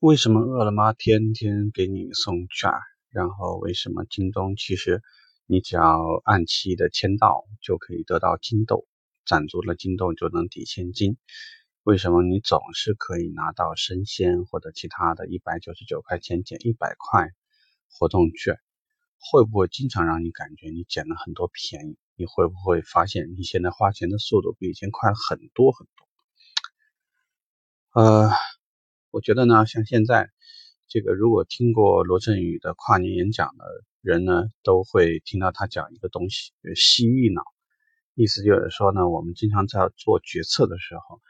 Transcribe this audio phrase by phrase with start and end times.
[0.00, 2.70] 为什么饿了么天天给你送券？
[3.08, 5.02] 然后为什么京东其实
[5.46, 8.86] 你只要按期的签到就可以得到金豆，
[9.24, 11.16] 攒足了金豆就能抵现金？
[11.82, 17.30] 为什么你总是可以拿到生鲜或者其他的一百九十九块钱减一百块
[17.88, 18.60] 活动券？
[19.18, 21.96] 会不会经常让你感觉你捡了很多便宜？
[22.16, 26.06] 你会不会发现你现在花钱的速度比以前快了很多很多？
[28.02, 28.30] 呃。
[29.16, 30.28] 我觉得呢，像现在
[30.88, 33.64] 这个，如果听过罗振宇的跨年演讲的
[34.02, 37.42] 人呢，都会听到他讲一个东西，就是蜥蜴脑。
[38.12, 41.22] 意思就是说呢，我们经常在做决策的时候，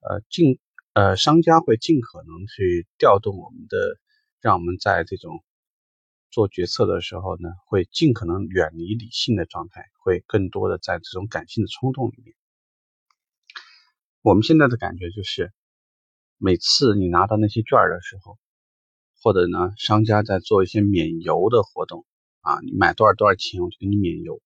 [0.00, 0.58] 呃，尽
[0.94, 3.98] 呃，商家会尽可能去调动我们的，
[4.40, 5.44] 让我们在这种
[6.30, 12.34] 做决策的时候呢，会尽可能远离理性的状态，会更多的在这种感性的冲动里面。
[14.22, 15.52] 我们现在的感觉就是。
[16.40, 18.38] 每次你拿到那些券的时候，
[19.20, 22.06] 或者呢，商家在做一些免邮的活动
[22.42, 24.40] 啊，你买多少多少钱我就给你免邮，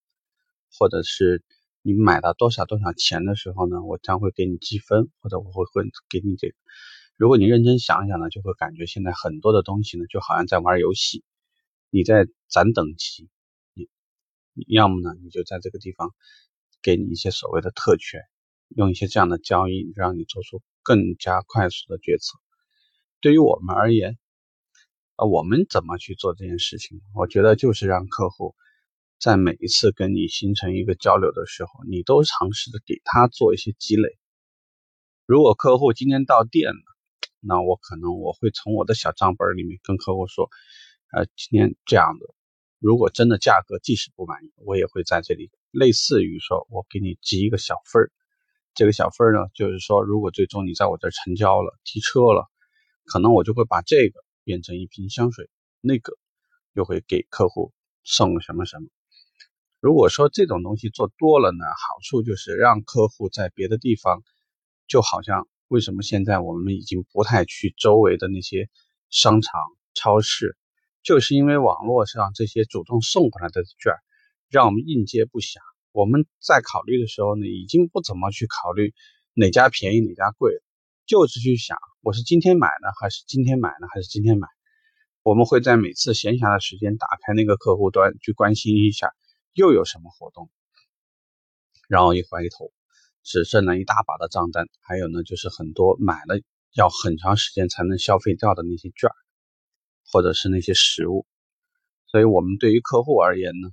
[0.79, 1.43] 或者是
[1.83, 6.55] 你买到多少多少钱的时候呢，我将会给你积分，或者我会会给你这个。
[7.19, 11.23] 如果你认真想一想呢，就会感觉现在很多的东西呢，就好像在玩游戏，
[11.91, 13.29] 你在攒等级，
[13.75, 13.87] 你
[14.69, 16.15] 要么呢，你就在这个地方
[16.81, 18.23] 给你一些所谓的特权，
[18.69, 20.63] 用一些这样的交易让你做出。
[20.83, 22.39] 更加快速的决策，
[23.21, 24.19] 对于我们而言，
[25.17, 27.01] 啊，我们怎么去做这件事情？
[27.15, 28.55] 我觉得就是让客户
[29.19, 34.19] 在每一次跟你形成一个交流的时候，你都尝试着给他做一些积累。
[35.25, 36.83] 如果客户今天到店了，
[37.41, 40.51] 那我可能我会从我的小账本里面跟客户说，
[41.13, 42.35] 呃，今天这样的，
[42.81, 48.11] 如果真的价格即使不满意，我也会在这里类似于说我给你积一个小分儿。
[48.75, 52.51] 这个小份呢，就是说，如果最终你在我这儿成交了、提车了，
[53.05, 56.14] 可能我就会把这个变成一瓶香水，那个
[56.73, 58.89] 又会给客户送什么什么。
[59.81, 64.23] 如果说这种东西做多了呢，好处就是让客户在别的地方，
[64.86, 68.70] 就好像为什么现在我们已经不太去周围的那些
[69.11, 69.61] 商场、
[69.92, 70.57] 超市，
[71.02, 73.92] 就是因为网络上这些主动送过来的券，
[74.48, 75.58] 让我们应接不暇。
[75.92, 78.95] 我们在考虑的时候呢，已经不怎么去考虑
[79.35, 80.63] 哪家便宜哪家贵了，
[81.05, 84.48] 就是去想我是今天买呢，还是今天买呢，还是今天买。
[85.23, 89.13] 我们会在每次闲暇的时间打开那个客户端去关心一下
[89.53, 90.48] 又有什么活动，
[91.89, 92.73] 然后一回头
[93.23, 96.41] 只剩了一大把的账单，还有呢就是很多买了
[96.73, 99.11] 要很长时间才能消费掉的那些券，
[100.11, 101.27] 或者是那些实物。
[102.07, 103.69] 所以我们对于客户而言呢。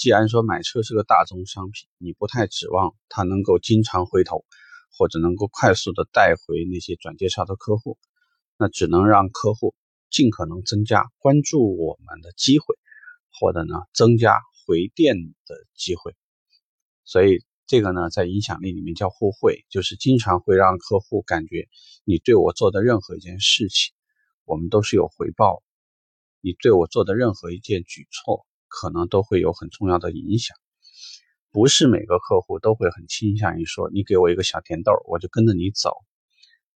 [0.00, 4.46] 既然说买车是个大宗商品，你不太指望他能够经常回头，
[4.96, 7.98] 或者能够快速的带回那些转介绍的客户，
[8.56, 9.74] 那只能让客户
[10.08, 12.78] 尽可能增加关注我们的机会，
[13.38, 16.16] 或者呢增加回店的机会。
[17.04, 21.68] 所以这个呢在影响力里面叫互惠，就是经常会让客户感觉
[22.04, 23.92] 你对我做的任何一件事情，
[24.46, 25.62] 我们都是有回报。
[26.40, 28.46] 你对我做的任何一件举措。
[28.70, 30.56] 可能都会有很重要的影响，
[31.50, 35.90] 不是每个客户都会很倾向于说你给我一个小甜豆，我就跟着你走。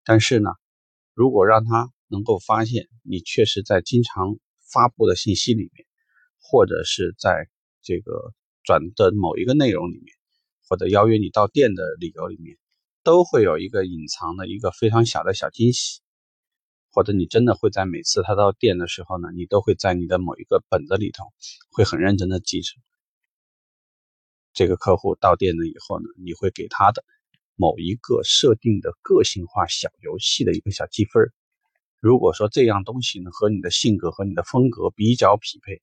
[0.05, 0.51] 但是呢，
[1.15, 4.37] 如果让他能够发现你确实在经常
[4.71, 5.87] 发布的信息里面，
[6.39, 7.49] 或者是在
[7.81, 8.33] 这个
[8.65, 10.15] 转的某一个内容里面，
[10.69, 12.59] 或者邀约你到店的理由里面，
[13.03, 16.04] 都会有一个隐藏的一个非常小的小惊喜。
[16.95, 21.25] 或者你真的会在每次他到店的时候呢，你都会在你的某一个本子里头，
[21.73, 22.73] 会很认真的记着
[24.53, 27.05] 这个客户到店了以后呢，你会给他的
[27.57, 31.33] 某一个设定的个性化小游戏的一个小积分。
[31.99, 35.83] 如果说这样东西呢和你的性格和你的风格比较匹配，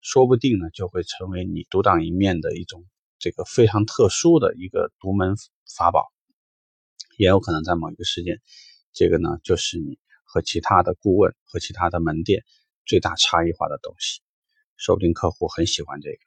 [0.00, 2.84] 说不定呢就会成为你独当一面的一种
[3.18, 5.34] 这个非常特殊的一个独门
[5.76, 6.06] 法宝，
[7.16, 8.40] 也有可能在某一个时间，
[8.92, 9.98] 这个呢就是你。
[10.28, 12.44] 和其他的顾问和其他的门店
[12.84, 14.20] 最大差异化的东西，
[14.76, 16.18] 说不定客户很喜欢这个。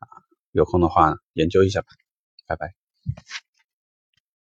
[0.00, 1.86] 啊，有空的话研究一下吧，
[2.46, 2.74] 拜拜。